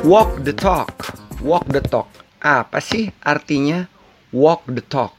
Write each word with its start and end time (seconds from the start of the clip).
Walk 0.00 0.40
the 0.48 0.56
talk. 0.56 1.12
Walk 1.44 1.68
the 1.68 1.84
talk. 1.84 2.08
Apa 2.40 2.80
sih 2.80 3.12
artinya 3.20 3.84
walk 4.32 4.64
the 4.64 4.80
talk? 4.80 5.12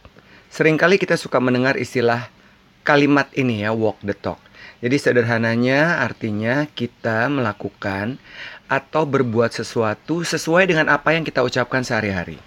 Seringkali 0.49 0.97
kita 0.97 1.13
suka 1.21 1.37
mendengar 1.37 1.77
istilah 1.77 2.33
kalimat 2.81 3.29
ini 3.37 3.61
ya, 3.61 3.77
walk 3.77 4.01
the 4.01 4.17
talk. 4.17 4.41
Jadi 4.81 4.97
sederhananya 4.97 6.01
artinya 6.01 6.65
kita 6.65 7.29
melakukan 7.29 8.17
atau 8.65 9.05
berbuat 9.05 9.53
sesuatu 9.53 10.25
sesuai 10.25 10.73
dengan 10.73 10.89
apa 10.89 11.13
yang 11.13 11.21
kita 11.21 11.45
ucapkan 11.45 11.85
sehari-hari. 11.85 12.41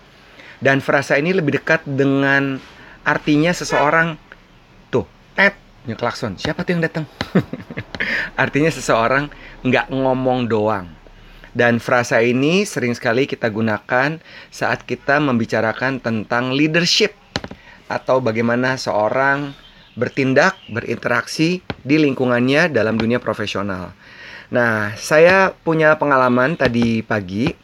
Dan 0.59 0.83
frasa 0.83 1.15
ini 1.15 1.31
lebih 1.31 1.63
dekat 1.63 1.87
dengan 1.87 2.59
artinya 3.07 3.55
seseorang 3.55 4.19
tuh, 4.91 5.07
tet, 5.39 5.55
nyeklakson. 5.87 6.35
Siapa 6.35 6.67
tuh 6.67 6.75
yang 6.75 6.83
datang? 6.83 7.07
artinya 8.43 8.75
seseorang 8.75 9.31
nggak 9.63 9.87
ngomong 9.95 10.51
doang 10.51 11.04
dan 11.55 11.79
frasa 11.79 12.19
ini 12.19 12.67
sering 12.67 12.93
sekali 12.99 13.31
kita 13.31 13.47
gunakan 13.49 14.19
saat 14.51 14.83
kita 14.83 15.23
membicarakan 15.23 16.03
tentang 16.03 16.51
leadership 16.51 17.15
atau 17.87 18.19
bagaimana 18.19 18.75
seorang 18.75 19.55
bertindak, 19.95 20.59
berinteraksi 20.67 21.63
di 21.87 21.97
lingkungannya 22.03 22.75
dalam 22.75 22.99
dunia 22.99 23.23
profesional. 23.23 23.95
Nah, 24.51 24.93
saya 24.99 25.55
punya 25.55 25.95
pengalaman 25.97 26.59
tadi 26.59 27.01
pagi. 27.01 27.55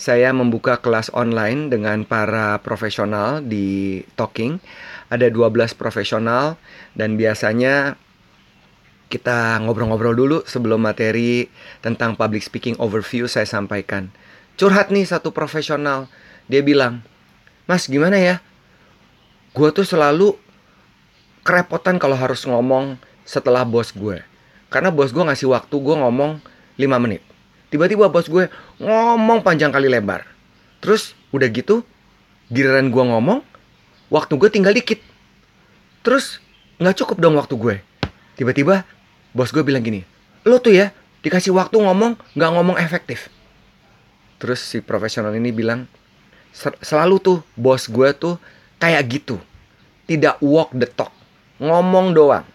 Saya 0.00 0.32
membuka 0.32 0.80
kelas 0.80 1.12
online 1.12 1.68
dengan 1.68 2.08
para 2.08 2.56
profesional 2.64 3.44
di 3.44 4.00
Talking. 4.16 4.56
Ada 5.12 5.28
12 5.28 5.76
profesional 5.76 6.56
dan 6.96 7.20
biasanya 7.20 8.00
kita 9.10 9.58
ngobrol-ngobrol 9.66 10.14
dulu 10.14 10.38
sebelum 10.46 10.86
materi 10.86 11.50
tentang 11.82 12.14
public 12.14 12.46
speaking 12.46 12.78
overview 12.78 13.26
saya 13.26 13.44
sampaikan. 13.44 14.14
Curhat 14.54 14.94
nih 14.94 15.02
satu 15.02 15.34
profesional, 15.34 16.06
dia 16.46 16.62
bilang, 16.62 17.02
Mas 17.66 17.90
gimana 17.90 18.14
ya? 18.22 18.38
Gue 19.50 19.74
tuh 19.74 19.82
selalu 19.82 20.38
kerepotan 21.42 21.98
kalau 21.98 22.14
harus 22.14 22.46
ngomong 22.46 22.94
setelah 23.26 23.66
bos 23.66 23.90
gue. 23.90 24.22
Karena 24.70 24.94
bos 24.94 25.10
gue 25.10 25.24
ngasih 25.26 25.50
waktu 25.50 25.74
gue 25.74 25.96
ngomong 25.98 26.38
5 26.78 27.02
menit. 27.02 27.26
Tiba-tiba 27.74 28.06
bos 28.06 28.30
gue 28.30 28.46
ngomong 28.78 29.42
panjang 29.42 29.74
kali 29.74 29.90
lebar. 29.90 30.22
Terus 30.78 31.18
udah 31.34 31.50
gitu, 31.50 31.82
giliran 32.46 32.94
gue 32.94 33.04
ngomong, 33.10 33.42
waktu 34.06 34.38
gue 34.38 34.50
tinggal 34.54 34.74
dikit. 34.74 35.02
Terus 36.06 36.38
nggak 36.78 36.94
cukup 37.02 37.16
dong 37.18 37.34
waktu 37.34 37.54
gue. 37.58 37.76
Tiba-tiba 38.38 38.86
bos 39.36 39.50
gue 39.54 39.62
bilang 39.62 39.84
gini, 39.84 40.02
lo 40.42 40.58
tuh 40.58 40.74
ya 40.74 40.90
dikasih 41.20 41.52
waktu 41.52 41.78
ngomong 41.78 42.16
nggak 42.34 42.50
ngomong 42.56 42.76
efektif. 42.80 43.28
Terus 44.40 44.64
si 44.64 44.80
profesional 44.80 45.36
ini 45.36 45.52
bilang, 45.52 45.84
selalu 46.80 47.16
tuh 47.20 47.38
bos 47.54 47.86
gue 47.86 48.08
tuh 48.16 48.40
kayak 48.80 49.04
gitu, 49.08 49.36
tidak 50.08 50.40
walk 50.40 50.72
the 50.72 50.88
talk, 50.88 51.12
ngomong 51.60 52.16
doang. 52.16 52.48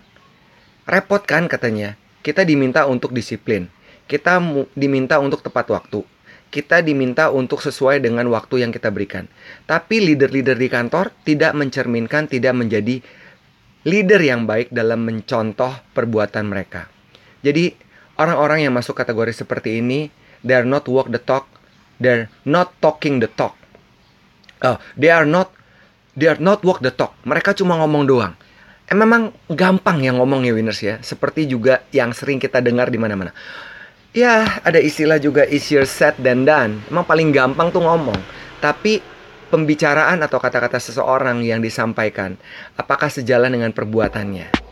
Repot 0.89 1.21
kan 1.21 1.45
katanya, 1.45 1.93
kita 2.25 2.41
diminta 2.41 2.89
untuk 2.89 3.13
disiplin, 3.13 3.69
kita 4.09 4.41
diminta 4.73 5.21
untuk 5.21 5.45
tepat 5.45 5.69
waktu, 5.69 6.01
kita 6.49 6.81
diminta 6.81 7.29
untuk 7.29 7.61
sesuai 7.61 8.01
dengan 8.01 8.25
waktu 8.33 8.65
yang 8.65 8.73
kita 8.73 8.89
berikan. 8.89 9.29
Tapi 9.69 10.01
leader-leader 10.01 10.57
di 10.57 10.69
kantor 10.69 11.13
tidak 11.21 11.53
mencerminkan, 11.53 12.25
tidak 12.25 12.53
menjadi 12.57 13.01
leader 13.85 14.19
yang 14.19 14.49
baik 14.49 14.73
dalam 14.73 15.05
mencontoh 15.05 15.71
perbuatan 15.93 16.49
mereka. 16.49 16.89
Jadi, 17.45 17.71
orang-orang 18.17 18.65
yang 18.65 18.73
masuk 18.73 18.97
kategori 18.97 19.45
seperti 19.45 19.79
ini, 19.79 20.09
they 20.41 20.57
are 20.57 20.65
not 20.65 20.89
walk 20.89 21.13
the 21.13 21.21
talk, 21.21 21.45
they're 22.01 22.27
not 22.43 22.73
talking 22.81 23.21
the 23.21 23.29
talk. 23.29 23.53
Oh, 24.65 24.81
they 24.97 25.13
are 25.13 25.29
not 25.29 25.53
they 26.17 26.25
are 26.25 26.39
not 26.41 26.65
walk 26.65 26.81
the 26.81 26.89
talk. 26.89 27.13
Mereka 27.27 27.53
cuma 27.53 27.77
ngomong 27.77 28.07
doang. 28.07 28.33
Eh, 28.85 28.97
memang 28.97 29.33
gampang 29.51 30.01
yang 30.01 30.17
ngomong 30.21 30.45
ya 30.45 30.53
winners 30.55 30.79
ya, 30.81 30.97
seperti 31.03 31.45
juga 31.45 31.85
yang 31.91 32.13
sering 32.15 32.41
kita 32.41 32.63
dengar 32.63 32.89
di 32.89 32.97
mana-mana. 32.97 33.35
Ya, 34.15 34.63
ada 34.63 34.79
istilah 34.79 35.19
juga 35.19 35.43
easier 35.43 35.83
said 35.83 36.15
than 36.23 36.47
done. 36.47 36.79
Emang 36.87 37.03
paling 37.03 37.35
gampang 37.35 37.67
tuh 37.67 37.83
ngomong. 37.83 38.15
Tapi 38.63 39.03
pembicaraan 39.55 40.19
atau 40.19 40.35
kata-kata 40.35 40.83
seseorang 40.83 41.39
yang 41.39 41.63
disampaikan, 41.63 42.35
apakah 42.75 43.07
sejalan 43.07 43.55
dengan 43.55 43.71
perbuatannya? 43.71 44.64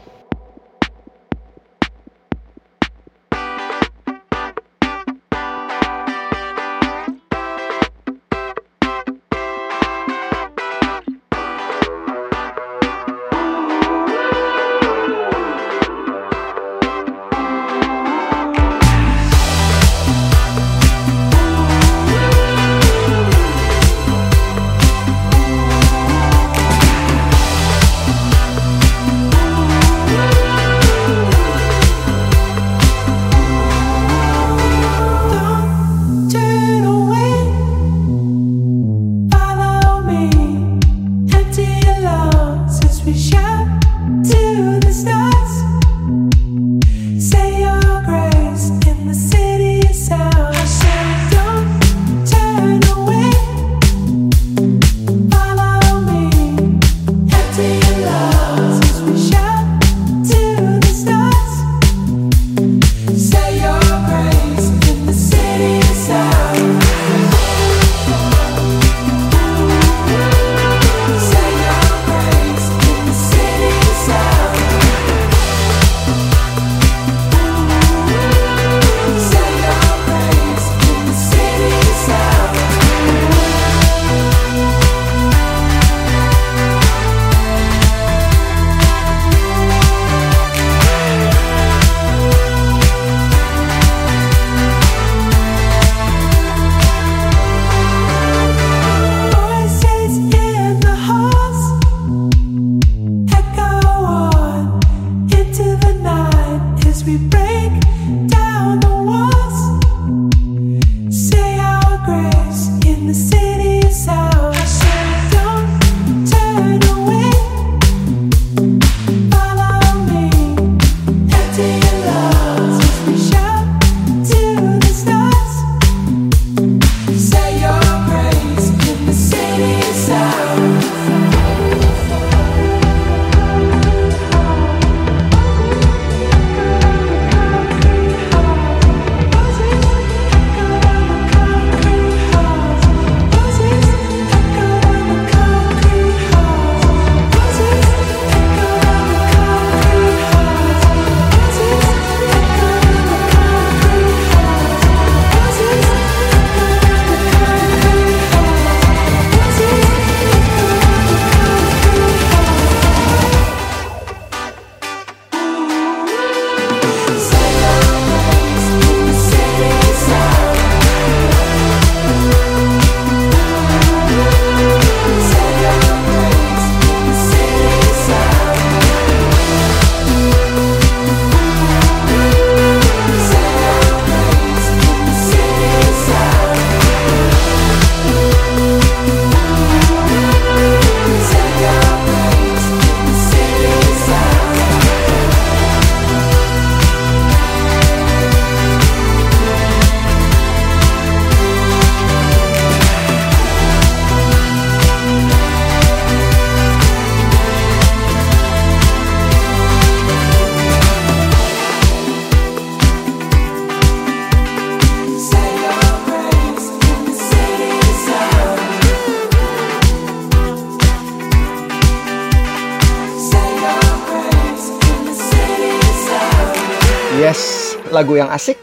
Lagu 227.94 228.18
yang 228.18 228.34
asik 228.34 228.58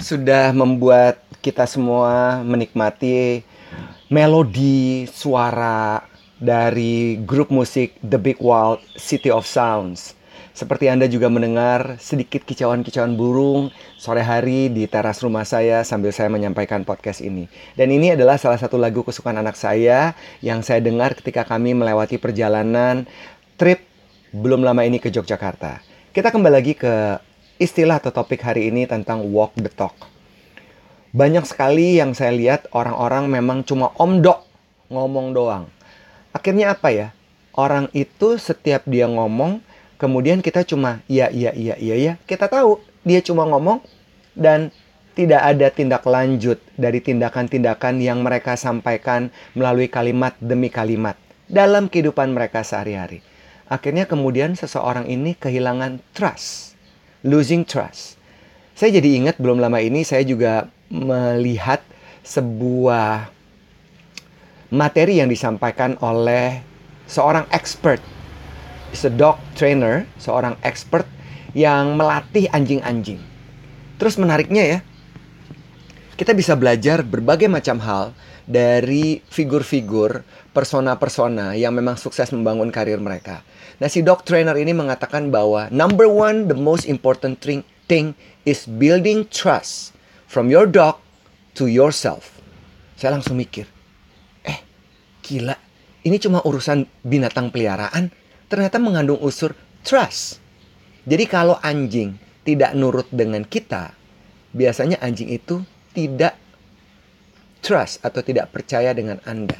sudah 0.00 0.56
membuat 0.56 1.20
kita 1.44 1.68
semua 1.68 2.40
menikmati 2.40 3.44
melodi 4.08 5.04
suara 5.12 6.00
dari 6.40 7.20
grup 7.20 7.52
musik 7.52 8.00
The 8.00 8.16
Big 8.16 8.40
Wild 8.40 8.80
City 8.96 9.28
of 9.28 9.44
Sounds. 9.44 10.16
Seperti 10.56 10.88
Anda 10.88 11.04
juga 11.06 11.28
mendengar 11.28 12.00
sedikit 12.00 12.48
kicauan-kicauan 12.48 13.14
burung 13.14 13.68
sore 14.00 14.24
hari 14.24 14.72
di 14.72 14.88
teras 14.88 15.20
rumah 15.20 15.44
saya 15.44 15.84
sambil 15.84 16.10
saya 16.10 16.32
menyampaikan 16.32 16.88
podcast 16.88 17.20
ini. 17.20 17.44
Dan 17.76 17.92
ini 17.92 18.16
adalah 18.16 18.40
salah 18.40 18.56
satu 18.56 18.80
lagu 18.80 19.04
kesukaan 19.04 19.36
anak 19.36 19.54
saya 19.54 20.16
yang 20.40 20.64
saya 20.64 20.80
dengar 20.80 21.12
ketika 21.12 21.44
kami 21.44 21.76
melewati 21.76 22.16
perjalanan 22.16 23.04
trip 23.60 23.84
belum 24.32 24.64
lama 24.64 24.80
ini 24.82 24.96
ke 24.96 25.12
Yogyakarta. 25.12 25.84
Kita 26.10 26.32
kembali 26.32 26.54
lagi 26.56 26.74
ke 26.74 27.27
istilah 27.58 27.98
atau 28.02 28.14
topik 28.14 28.42
hari 28.42 28.70
ini 28.70 28.86
tentang 28.86 29.26
walk 29.30 29.54
the 29.58 29.70
talk. 29.70 29.94
Banyak 31.14 31.44
sekali 31.44 31.98
yang 31.98 32.14
saya 32.14 32.34
lihat 32.34 32.70
orang-orang 32.70 33.26
memang 33.26 33.66
cuma 33.66 33.90
omdok 33.98 34.46
ngomong 34.90 35.34
doang. 35.34 35.64
Akhirnya 36.32 36.74
apa 36.74 36.88
ya? 36.94 37.08
Orang 37.58 37.90
itu 37.90 38.38
setiap 38.38 38.86
dia 38.86 39.10
ngomong, 39.10 39.58
kemudian 39.98 40.38
kita 40.38 40.62
cuma 40.62 41.02
iya 41.10 41.26
iya 41.28 41.50
iya 41.56 41.74
iya 41.74 41.96
ya. 41.98 42.12
Kita 42.22 42.46
tahu 42.46 42.78
dia 43.02 43.18
cuma 43.24 43.48
ngomong 43.48 43.82
dan 44.38 44.70
tidak 45.18 45.42
ada 45.42 45.66
tindak 45.74 46.06
lanjut 46.06 46.62
dari 46.78 47.02
tindakan-tindakan 47.02 47.98
yang 47.98 48.22
mereka 48.22 48.54
sampaikan 48.54 49.34
melalui 49.58 49.90
kalimat 49.90 50.38
demi 50.38 50.70
kalimat 50.70 51.18
dalam 51.50 51.90
kehidupan 51.90 52.30
mereka 52.30 52.62
sehari-hari. 52.62 53.24
Akhirnya 53.66 54.04
kemudian 54.04 54.54
seseorang 54.54 55.08
ini 55.10 55.34
kehilangan 55.34 55.98
trust, 56.14 56.67
losing 57.26 57.66
trust. 57.66 58.18
Saya 58.78 58.98
jadi 59.02 59.18
ingat 59.18 59.42
belum 59.42 59.58
lama 59.58 59.82
ini 59.82 60.06
saya 60.06 60.22
juga 60.22 60.70
melihat 60.86 61.82
sebuah 62.22 63.32
materi 64.70 65.18
yang 65.18 65.32
disampaikan 65.32 65.96
oleh 66.04 66.60
seorang 67.08 67.48
expert, 67.50 67.98
a 68.92 69.10
dog 69.10 69.40
trainer, 69.56 70.04
seorang 70.20 70.54
expert 70.62 71.08
yang 71.56 71.96
melatih 71.96 72.46
anjing-anjing. 72.52 73.18
Terus 73.96 74.14
menariknya 74.20 74.64
ya, 74.64 74.78
kita 76.14 76.36
bisa 76.36 76.54
belajar 76.54 77.02
berbagai 77.02 77.48
macam 77.50 77.80
hal 77.82 78.04
dari 78.48 79.20
figur-figur, 79.28 80.24
persona-persona 80.56 81.52
yang 81.52 81.76
memang 81.76 82.00
sukses 82.00 82.32
membangun 82.32 82.72
karir 82.72 82.96
mereka. 82.96 83.44
Nah, 83.76 83.92
si 83.92 84.00
dog 84.00 84.24
trainer 84.24 84.56
ini 84.56 84.72
mengatakan 84.72 85.28
bahwa 85.28 85.68
number 85.68 86.08
one, 86.08 86.48
the 86.48 86.56
most 86.56 86.88
important 86.88 87.36
thing, 87.44 87.60
thing 87.84 88.16
is 88.48 88.64
building 88.64 89.28
trust 89.28 89.92
from 90.24 90.48
your 90.48 90.64
dog 90.64 90.96
to 91.52 91.68
yourself. 91.68 92.40
Saya 92.96 93.20
langsung 93.20 93.36
mikir, 93.36 93.68
eh, 94.48 94.58
gila, 95.20 95.54
ini 96.08 96.16
cuma 96.16 96.40
urusan 96.40 96.88
binatang 97.04 97.52
peliharaan, 97.52 98.08
ternyata 98.48 98.80
mengandung 98.80 99.20
unsur 99.20 99.52
trust. 99.84 100.40
Jadi 101.04 101.28
kalau 101.28 101.60
anjing 101.60 102.16
tidak 102.48 102.72
nurut 102.72 103.06
dengan 103.12 103.44
kita, 103.44 103.92
biasanya 104.56 104.96
anjing 105.04 105.28
itu 105.28 105.60
tidak 105.92 106.47
trust 107.60 108.02
atau 108.02 108.22
tidak 108.22 108.50
percaya 108.54 108.94
dengan 108.94 109.22
Anda. 109.26 109.58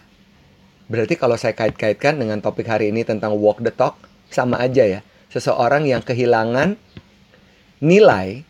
Berarti 0.89 1.21
kalau 1.21 1.37
saya 1.37 1.53
kait-kaitkan 1.53 2.17
dengan 2.17 2.41
topik 2.41 2.65
hari 2.65 2.89
ini 2.89 3.05
tentang 3.05 3.37
walk 3.37 3.61
the 3.61 3.73
talk, 3.73 4.01
sama 4.33 4.57
aja 4.61 4.85
ya. 4.85 5.01
Seseorang 5.29 5.85
yang 5.85 6.01
kehilangan 6.01 6.81
nilai 7.85 8.43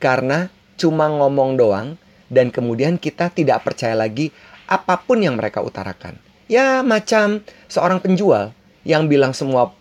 karena 0.00 0.48
cuma 0.80 1.12
ngomong 1.12 1.60
doang 1.60 2.00
dan 2.32 2.48
kemudian 2.48 2.96
kita 2.96 3.28
tidak 3.28 3.60
percaya 3.60 3.92
lagi 3.92 4.32
apa 4.64 4.96
pun 5.04 5.20
yang 5.20 5.36
mereka 5.36 5.60
utarakan. 5.60 6.16
Ya 6.48 6.80
macam 6.80 7.44
seorang 7.68 8.00
penjual 8.00 8.56
yang 8.88 9.06
bilang 9.06 9.36
semua 9.36 9.76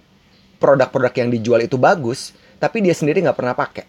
produk-produk 0.59 1.15
yang 1.15 1.29
dijual 1.31 1.63
itu 1.63 1.79
bagus, 1.79 2.35
tapi 2.59 2.83
dia 2.83 2.94
sendiri 2.94 3.23
nggak 3.23 3.39
pernah 3.39 3.56
pakai. 3.56 3.88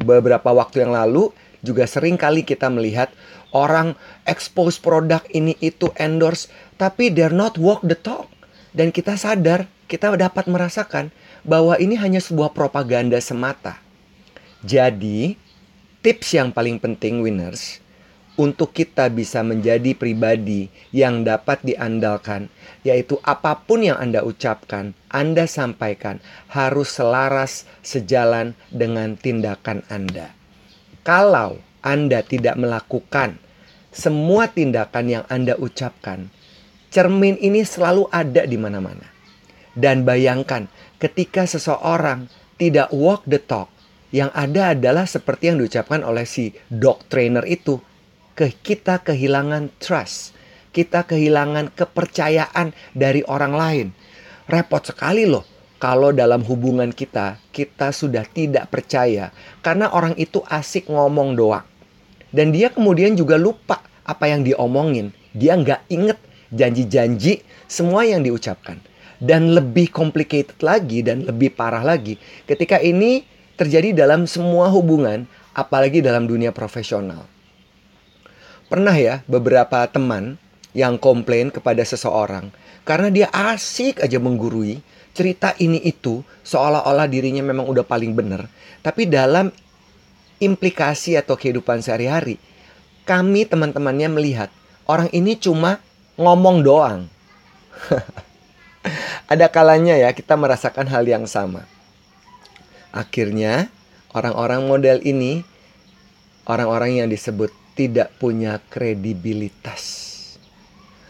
Beberapa 0.00 0.50
waktu 0.50 0.88
yang 0.88 0.96
lalu 0.96 1.30
juga 1.62 1.86
sering 1.86 2.18
kali 2.18 2.42
kita 2.42 2.66
melihat 2.72 3.12
orang 3.52 3.94
expose 4.26 4.80
produk 4.80 5.22
ini 5.32 5.54
itu 5.60 5.92
endorse, 6.00 6.50
tapi 6.80 7.12
they're 7.12 7.32
not 7.32 7.60
walk 7.60 7.84
the 7.84 7.96
talk. 7.96 8.28
Dan 8.72 8.88
kita 8.88 9.20
sadar 9.20 9.68
kita 9.86 10.08
dapat 10.16 10.48
merasakan 10.48 11.12
bahwa 11.44 11.76
ini 11.76 12.00
hanya 12.00 12.18
sebuah 12.18 12.56
propaganda 12.56 13.20
semata. 13.20 13.76
Jadi, 14.64 15.36
tips 16.00 16.32
yang 16.32 16.48
paling 16.48 16.80
penting 16.80 17.20
winners 17.20 17.82
untuk 18.40 18.72
kita 18.72 19.12
bisa 19.12 19.44
menjadi 19.44 19.92
pribadi 19.92 20.72
yang 20.88 21.20
dapat 21.20 21.60
diandalkan, 21.60 22.48
yaitu 22.80 23.20
apa 23.20 23.60
pun 23.60 23.84
yang 23.84 24.00
Anda 24.00 24.24
ucapkan, 24.24 24.96
Anda 25.12 25.44
sampaikan 25.44 26.24
harus 26.48 26.96
selaras 26.96 27.68
sejalan 27.84 28.56
dengan 28.72 29.20
tindakan 29.20 29.84
Anda. 29.92 30.32
Kalau 31.04 31.60
Anda 31.82 32.22
tidak 32.22 32.56
melakukan 32.56 33.42
semua 33.92 34.48
tindakan 34.48 35.04
yang 35.04 35.24
Anda 35.28 35.52
ucapkan, 35.60 36.32
cermin 36.88 37.36
ini 37.36 37.60
selalu 37.60 38.08
ada 38.08 38.48
di 38.48 38.56
mana-mana. 38.56 39.04
Dan 39.76 40.08
bayangkan 40.08 40.64
ketika 40.96 41.44
seseorang 41.44 42.32
tidak 42.56 42.88
walk 42.88 43.28
the 43.28 43.36
talk, 43.36 43.68
yang 44.08 44.32
ada 44.32 44.72
adalah 44.72 45.04
seperti 45.04 45.52
yang 45.52 45.60
diucapkan 45.60 46.00
oleh 46.04 46.24
si 46.24 46.56
dog 46.72 47.04
trainer 47.12 47.44
itu. 47.44 47.80
Ke 48.32 48.48
kita 48.48 49.04
kehilangan 49.04 49.76
trust, 49.76 50.32
kita 50.72 51.04
kehilangan 51.04 51.68
kepercayaan 51.76 52.72
dari 52.96 53.20
orang 53.28 53.52
lain. 53.52 53.86
Repot 54.48 54.80
sekali 54.80 55.28
loh 55.28 55.44
kalau 55.76 56.16
dalam 56.16 56.40
hubungan 56.48 56.96
kita 56.96 57.36
kita 57.52 57.92
sudah 57.92 58.24
tidak 58.24 58.72
percaya 58.72 59.36
karena 59.60 59.92
orang 59.92 60.16
itu 60.16 60.40
asik 60.48 60.88
ngomong 60.88 61.36
doang. 61.36 61.71
Dan 62.32 62.50
dia 62.50 62.72
kemudian 62.72 63.12
juga 63.14 63.36
lupa 63.36 63.84
apa 64.02 64.26
yang 64.26 64.42
diomongin. 64.42 65.12
Dia 65.36 65.54
nggak 65.56 65.92
inget 65.92 66.18
janji-janji 66.52 67.44
semua 67.64 68.04
yang 68.04 68.20
diucapkan 68.20 68.80
dan 69.22 69.54
lebih 69.54 69.88
complicated 69.94 70.58
lagi 70.60 71.00
dan 71.00 71.22
lebih 71.22 71.54
parah 71.54 71.80
lagi 71.80 72.18
ketika 72.44 72.82
ini 72.82 73.22
terjadi 73.54 73.94
dalam 74.04 74.26
semua 74.26 74.66
hubungan 74.68 75.24
apalagi 75.54 76.02
dalam 76.02 76.26
dunia 76.26 76.50
profesional. 76.50 77.24
Pernah 78.66 78.96
ya 78.96 79.14
beberapa 79.30 79.86
teman 79.86 80.36
yang 80.74 80.98
komplain 80.98 81.52
kepada 81.54 81.84
seseorang 81.84 82.50
karena 82.82 83.08
dia 83.12 83.28
asik 83.30 84.02
aja 84.02 84.18
menggurui 84.18 84.80
cerita 85.12 85.52
ini 85.60 85.78
itu 85.84 86.24
seolah-olah 86.42 87.04
dirinya 87.04 87.44
memang 87.44 87.68
udah 87.68 87.84
paling 87.84 88.16
benar 88.16 88.48
tapi 88.80 89.04
dalam 89.04 89.52
implikasi 90.42 91.14
atau 91.14 91.38
kehidupan 91.38 91.78
sehari-hari 91.78 92.42
kami 93.06 93.46
teman-temannya 93.46 94.10
melihat 94.10 94.50
orang 94.90 95.06
ini 95.14 95.38
cuma 95.38 95.78
ngomong 96.18 96.66
doang 96.66 97.06
Ada 99.32 99.48
kalanya 99.48 99.96
ya 99.96 100.10
kita 100.12 100.34
merasakan 100.34 100.90
hal 100.90 101.04
yang 101.06 101.24
sama. 101.24 101.64
Akhirnya 102.92 103.72
orang-orang 104.12 104.68
model 104.68 104.98
ini 105.06 105.46
orang-orang 106.44 107.00
yang 107.00 107.08
disebut 107.08 107.48
tidak 107.72 108.12
punya 108.20 108.60
kredibilitas. 108.68 110.10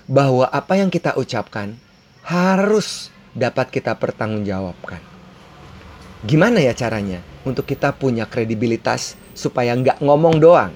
Bahwa 0.06 0.46
apa 0.50 0.78
yang 0.78 0.92
kita 0.92 1.16
ucapkan 1.18 1.74
harus 2.22 3.10
dapat 3.32 3.72
kita 3.72 3.96
pertanggungjawabkan. 3.96 5.00
Gimana 6.22 6.62
ya 6.62 6.70
caranya 6.76 7.18
untuk 7.42 7.66
kita 7.66 7.90
punya 7.96 8.28
kredibilitas 8.30 9.18
supaya 9.32 9.72
nggak 9.76 10.00
ngomong 10.04 10.36
doang? 10.40 10.72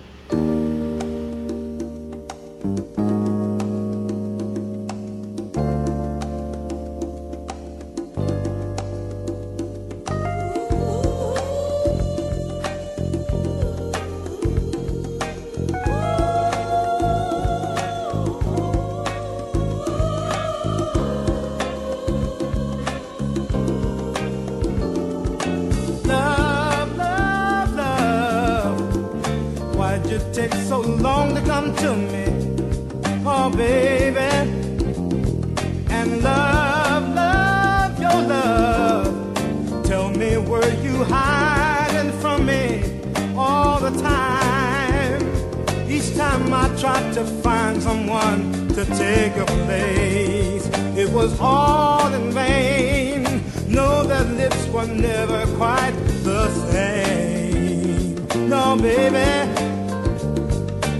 Was 51.17 51.41
all 51.41 52.13
in 52.13 52.31
vain. 52.31 53.23
No, 53.69 54.05
their 54.05 54.25
lips 54.41 54.69
were 54.69 54.87
never 54.87 55.47
quite 55.57 55.97
the 56.23 56.51
same. 56.71 58.15
No, 58.51 58.77
baby. 58.77 59.31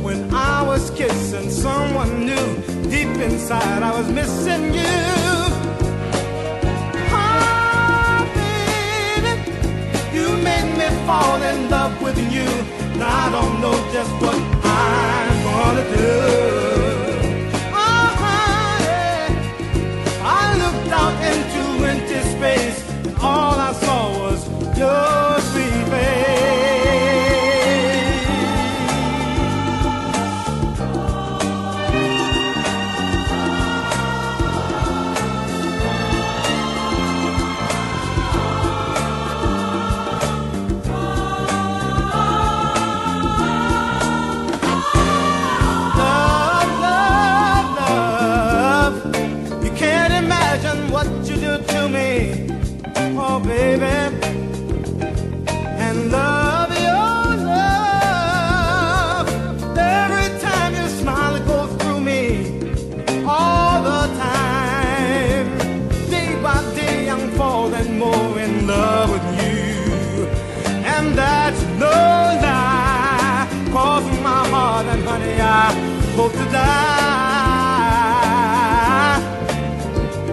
When 0.07 0.33
I 0.33 0.63
was 0.63 0.91
kissing 0.93 1.51
someone 1.51 2.25
new, 2.25 2.47
deep 2.89 3.15
inside 3.29 3.83
I 3.83 3.93
was 3.99 4.09
missing 4.11 4.73
you. 4.73 4.95
Fall 11.07 11.41
in 11.41 11.71
love 11.71 12.03
with 12.03 12.19
you. 12.35 12.49
Now 12.99 13.27
I 13.27 13.31
don't 13.31 13.61
know 13.61 13.77
just 13.93 14.11
what 14.21 14.35
I'm 14.65 15.45
gonna 15.45 15.97
do. 15.97 16.66
Hope 76.17 76.33
to 76.33 76.47
die. 76.51 76.67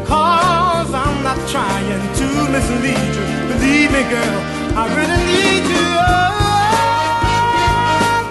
Cause 0.05 0.93
I'm 0.93 1.17
not 1.27 1.37
trying 1.49 2.01
to 2.19 2.27
mislead 2.55 3.15
you. 3.17 3.25
Believe 3.51 3.89
me, 3.91 4.03
girl, 4.13 4.39
I 4.79 4.83
really 4.97 5.21
need 5.31 5.63
you. 5.73 5.89
Oh, 7.99 8.23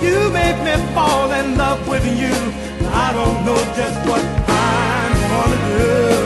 baby, 0.00 0.06
you 0.06 0.18
make 0.40 0.58
me 0.66 0.74
fall 0.94 1.30
in 1.32 1.46
love 1.58 1.86
with 1.86 2.06
you. 2.22 2.34
I 3.04 3.12
don't 3.12 3.38
know 3.46 3.60
just 3.76 3.98
what 4.08 4.24
I'm 4.48 5.14
gonna 5.30 5.60
do. 5.76 6.21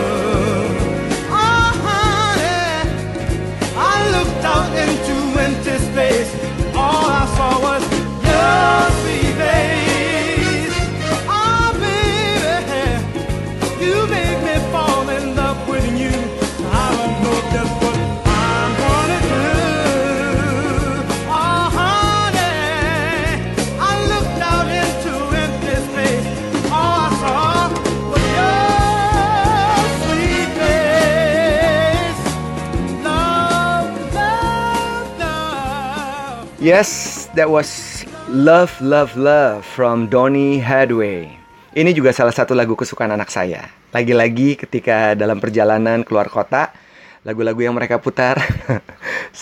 Yes, 36.67 37.31
that 37.39 37.47
was 37.47 38.03
Love 38.27 38.75
Love 38.83 39.15
Love 39.15 39.63
from 39.63 40.11
Donny 40.11 40.59
Hathaway. 40.59 41.31
Ini 41.71 41.95
juga 41.95 42.11
salah 42.11 42.35
satu 42.35 42.59
lagu 42.59 42.75
kesukaan 42.75 43.15
anak 43.15 43.31
saya. 43.31 43.71
Lagi-lagi 43.95 44.59
ketika 44.59 45.15
dalam 45.15 45.39
perjalanan 45.39 46.03
keluar 46.03 46.27
kota, 46.27 46.75
lagu-lagu 47.23 47.63
yang 47.63 47.71
mereka 47.71 48.03
putar, 48.03 48.43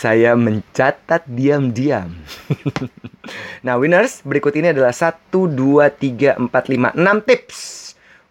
saya 0.04 0.37
mencatat 0.37 1.25
diam-diam. 1.25 2.12
nah, 3.64 3.81
winners, 3.81 4.21
berikut 4.21 4.52
ini 4.61 4.76
adalah 4.76 4.93
1 4.93 5.33
2 5.33 5.57
3 5.97 6.37
4 6.37 6.45
5 6.45 6.93
6 6.93 7.25
tips 7.25 7.59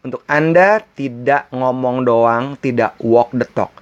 untuk 0.06 0.22
Anda 0.30 0.86
tidak 0.94 1.50
ngomong 1.50 2.06
doang, 2.06 2.62
tidak 2.62 2.94
walk 3.02 3.34
the 3.34 3.50
talk. 3.58 3.74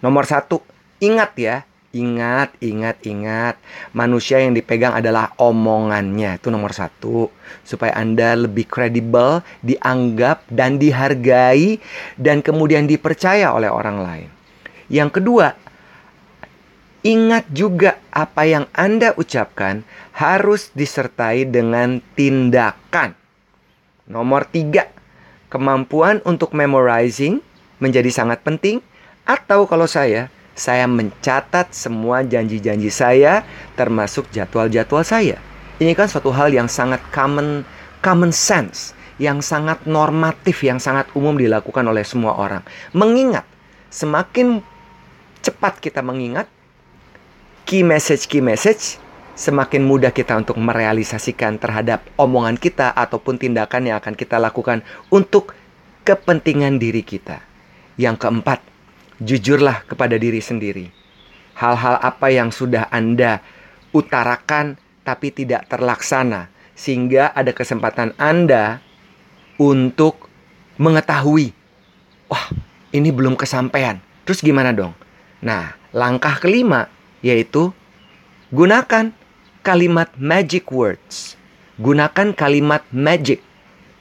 Nomor 0.00 0.24
satu, 0.24 0.64
ingat 1.04 1.36
ya, 1.36 1.68
ingat, 1.94 2.58
ingat, 2.58 2.98
ingat. 3.06 3.54
Manusia 3.94 4.42
yang 4.42 4.52
dipegang 4.52 4.92
adalah 4.98 5.30
omongannya. 5.38 6.42
Itu 6.42 6.50
nomor 6.50 6.74
satu. 6.74 7.30
Supaya 7.62 7.94
Anda 7.94 8.34
lebih 8.34 8.66
kredibel, 8.66 9.46
dianggap, 9.62 10.44
dan 10.50 10.82
dihargai, 10.82 11.78
dan 12.18 12.42
kemudian 12.42 12.90
dipercaya 12.90 13.54
oleh 13.54 13.70
orang 13.70 13.98
lain. 14.02 14.28
Yang 14.90 15.22
kedua, 15.22 15.54
ingat 17.06 17.48
juga 17.54 18.02
apa 18.10 18.42
yang 18.44 18.66
Anda 18.74 19.14
ucapkan 19.14 19.86
harus 20.18 20.74
disertai 20.74 21.46
dengan 21.46 22.02
tindakan. 22.18 23.14
Nomor 24.04 24.44
tiga, 24.50 24.90
kemampuan 25.48 26.20
untuk 26.26 26.52
memorizing 26.52 27.40
menjadi 27.80 28.10
sangat 28.12 28.42
penting. 28.42 28.84
Atau 29.24 29.64
kalau 29.64 29.88
saya, 29.88 30.28
saya 30.54 30.86
mencatat 30.86 31.74
semua 31.74 32.22
janji-janji 32.22 32.88
saya 32.88 33.42
termasuk 33.74 34.30
jadwal-jadwal 34.30 35.02
saya. 35.02 35.38
Ini 35.82 35.92
kan 35.98 36.06
suatu 36.06 36.30
hal 36.30 36.54
yang 36.54 36.70
sangat 36.70 37.02
common 37.10 37.66
common 37.98 38.30
sense, 38.30 38.94
yang 39.18 39.42
sangat 39.42 39.82
normatif, 39.84 40.62
yang 40.62 40.78
sangat 40.78 41.10
umum 41.18 41.34
dilakukan 41.34 41.82
oleh 41.82 42.06
semua 42.06 42.38
orang. 42.38 42.62
Mengingat 42.94 43.42
semakin 43.90 44.62
cepat 45.42 45.82
kita 45.82 46.00
mengingat 46.00 46.46
key 47.66 47.82
message 47.82 48.30
key 48.30 48.40
message 48.40 49.02
semakin 49.34 49.82
mudah 49.82 50.14
kita 50.14 50.38
untuk 50.38 50.54
merealisasikan 50.62 51.58
terhadap 51.58 52.06
omongan 52.14 52.54
kita 52.54 52.94
ataupun 52.94 53.36
tindakan 53.36 53.90
yang 53.90 53.98
akan 53.98 54.14
kita 54.14 54.38
lakukan 54.38 54.86
untuk 55.10 55.58
kepentingan 56.06 56.78
diri 56.78 57.02
kita. 57.02 57.42
Yang 57.98 58.26
keempat, 58.26 58.62
jujurlah 59.22 59.86
kepada 59.86 60.18
diri 60.18 60.42
sendiri. 60.42 60.90
Hal-hal 61.54 62.02
apa 62.02 62.34
yang 62.34 62.50
sudah 62.50 62.90
Anda 62.90 63.38
utarakan 63.94 64.74
tapi 65.06 65.30
tidak 65.30 65.70
terlaksana 65.70 66.50
sehingga 66.74 67.30
ada 67.30 67.54
kesempatan 67.54 68.16
Anda 68.18 68.82
untuk 69.54 70.26
mengetahui, 70.74 71.54
wah, 72.26 72.50
ini 72.90 73.14
belum 73.14 73.38
kesampaian. 73.38 74.02
Terus 74.26 74.42
gimana 74.42 74.74
dong? 74.74 74.94
Nah, 75.38 75.78
langkah 75.94 76.34
kelima 76.42 76.90
yaitu 77.22 77.70
gunakan 78.50 79.14
kalimat 79.62 80.10
magic 80.18 80.66
words. 80.74 81.38
Gunakan 81.78 82.34
kalimat 82.34 82.82
magic 82.90 83.38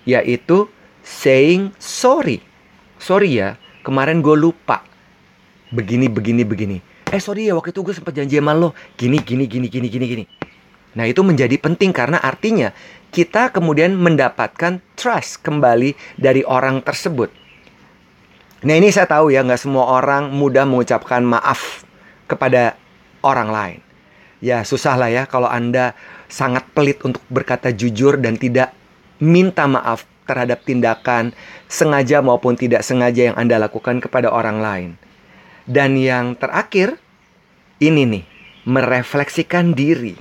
yaitu 0.09 0.65
saying 1.05 1.71
sorry. 1.77 2.41
Sorry 2.97 3.37
ya, 3.37 3.59
kemarin 3.85 4.23
gue 4.23 4.33
lupa. 4.33 4.92
Begini, 5.73 6.05
begini, 6.05 6.45
begini. 6.45 6.77
Eh 7.09 7.17
sorry 7.17 7.49
ya 7.49 7.57
waktu 7.57 7.73
itu 7.73 7.81
gue 7.81 7.97
sempat 7.97 8.13
janji 8.13 8.37
sama 8.37 8.53
lo. 8.53 8.77
Gini, 8.93 9.17
gini, 9.17 9.49
gini, 9.49 9.65
gini, 9.65 9.89
gini, 9.89 10.05
gini. 10.05 10.23
Nah 10.93 11.09
itu 11.09 11.25
menjadi 11.25 11.57
penting 11.57 11.89
karena 11.89 12.21
artinya 12.21 12.69
kita 13.09 13.49
kemudian 13.49 13.97
mendapatkan 13.97 14.77
trust 14.93 15.41
kembali 15.41 15.97
dari 16.21 16.45
orang 16.45 16.85
tersebut. 16.85 17.33
Nah 18.63 18.77
ini 18.77 18.93
saya 18.93 19.09
tahu 19.09 19.33
ya 19.33 19.41
nggak 19.41 19.57
semua 19.57 19.97
orang 19.97 20.29
mudah 20.29 20.63
mengucapkan 20.69 21.25
maaf 21.25 21.81
kepada 22.29 22.77
orang 23.25 23.49
lain. 23.49 23.79
Ya 24.37 24.61
susah 24.61 24.93
lah 24.93 25.09
ya 25.09 25.25
kalau 25.25 25.49
Anda 25.49 25.97
sangat 26.29 26.69
pelit 26.77 27.01
untuk 27.01 27.25
berkata 27.33 27.73
jujur 27.73 28.21
dan 28.21 28.37
tidak 28.37 28.77
minta 29.17 29.65
maaf 29.65 30.05
terhadap 30.29 30.63
tindakan 30.63 31.33
sengaja 31.65 32.21
maupun 32.21 32.55
tidak 32.55 32.85
sengaja 32.85 33.33
yang 33.33 33.37
Anda 33.41 33.57
lakukan 33.57 33.99
kepada 33.99 34.29
orang 34.29 34.61
lain. 34.61 34.89
Dan 35.63 35.95
yang 35.95 36.35
terakhir, 36.35 36.99
ini 37.79 38.03
nih, 38.03 38.25
merefleksikan 38.67 39.71
diri, 39.71 40.15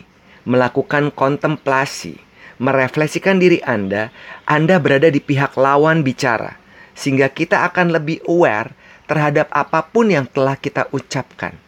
melakukan 0.47 1.11
kontemplasi, 1.11 2.19
merefleksikan 2.63 3.43
diri 3.43 3.59
Anda, 3.67 4.15
Anda 4.47 4.79
berada 4.79 5.11
di 5.11 5.19
pihak 5.19 5.59
lawan 5.59 6.07
bicara, 6.07 6.59
sehingga 6.95 7.27
kita 7.27 7.67
akan 7.67 7.91
lebih 7.91 8.23
aware 8.31 8.71
terhadap 9.11 9.51
apa 9.51 9.83
pun 9.91 10.15
yang 10.15 10.31
telah 10.31 10.55
kita 10.55 10.87
ucapkan. 10.95 11.59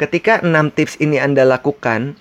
Ketika 0.00 0.40
enam 0.40 0.72
tips 0.72 0.96
ini 0.96 1.20
Anda 1.20 1.44
lakukan, 1.44 2.16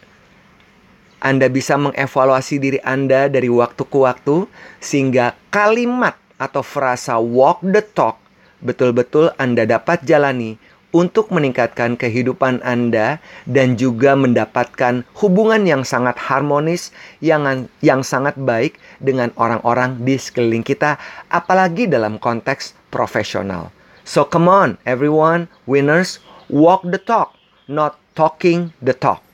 Anda 1.24 1.48
bisa 1.48 1.80
mengevaluasi 1.80 2.60
diri 2.60 2.80
Anda 2.84 3.32
dari 3.32 3.48
waktu 3.48 3.88
ke 3.88 3.98
waktu, 3.98 4.44
sehingga 4.84 5.40
kalimat 5.48 6.20
atau 6.36 6.66
frasa 6.66 7.16
walk 7.16 7.64
the 7.64 7.80
talk 7.80 8.22
betul-betul 8.62 9.34
Anda 9.42 9.66
dapat 9.66 10.06
jalani 10.06 10.56
untuk 10.92 11.32
meningkatkan 11.32 11.96
kehidupan 11.96 12.60
Anda 12.64 13.24
dan 13.48 13.80
juga 13.80 14.16
mendapatkan 14.16 15.08
hubungan 15.18 15.64
yang 15.64 15.88
sangat 15.88 16.20
harmonis 16.20 16.92
yang 17.24 17.68
yang 17.80 18.04
sangat 18.04 18.36
baik 18.36 18.78
dengan 19.00 19.32
orang-orang 19.40 20.04
di 20.04 20.20
sekeliling 20.20 20.64
kita 20.64 21.00
apalagi 21.32 21.88
dalam 21.88 22.20
konteks 22.20 22.76
profesional. 22.92 23.72
So 24.04 24.28
come 24.28 24.52
on 24.52 24.70
everyone, 24.84 25.48
winners, 25.64 26.20
walk 26.52 26.84
the 26.84 27.00
talk, 27.00 27.34
not 27.72 27.96
talking 28.14 28.76
the 28.84 28.94
talk. 28.94 29.31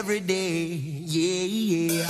Every 0.00 0.20
day. 0.20 0.64
Yeah, 1.04 1.44
yeah. 1.44 2.09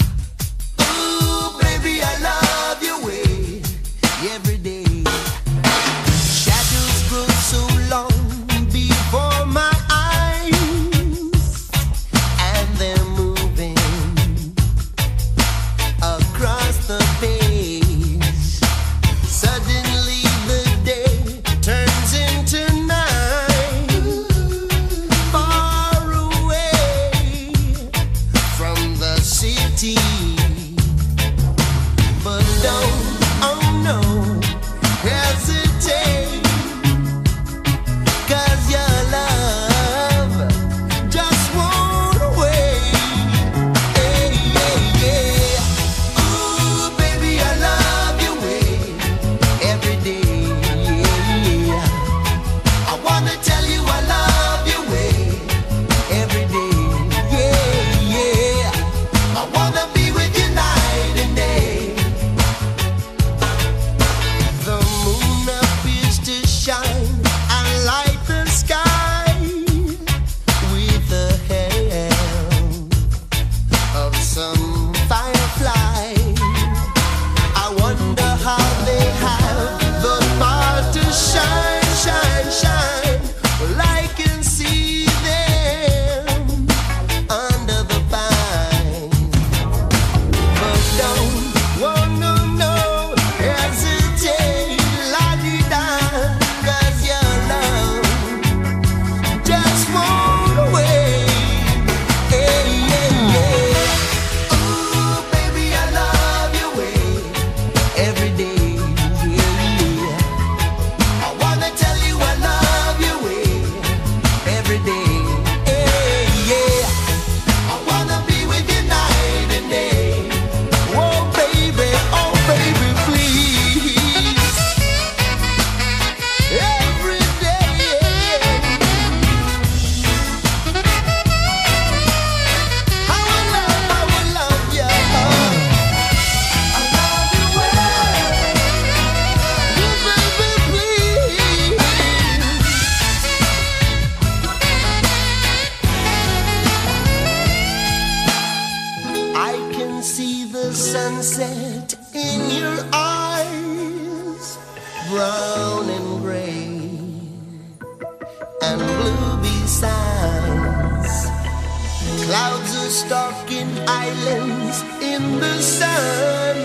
clouds 162.60 162.76
are 162.76 162.90
stuck 162.90 163.50
islands 163.88 164.82
in 165.02 165.40
the 165.40 165.60
sun. 165.60 166.56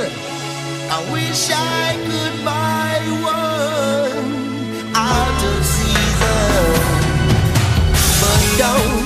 I 0.90 1.12
wish 1.12 1.50
I 1.52 1.96
could 2.08 2.46
buy 2.46 3.00
one 3.24 4.36
out 4.96 5.44
of 5.52 5.66
season, 5.66 6.82
but 8.22 8.58
don't. 8.58 9.05